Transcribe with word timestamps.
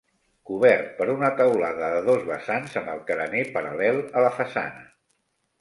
Cobert 0.49 0.87
per 1.01 1.05
una 1.15 1.29
teulada 1.41 1.91
de 1.97 2.01
dos 2.09 2.25
vessants 2.31 2.75
amb 2.83 2.89
el 2.97 3.05
carener 3.11 3.45
paral·lel 3.59 4.03
a 4.07 4.25
la 4.29 4.37
façana. 4.43 4.87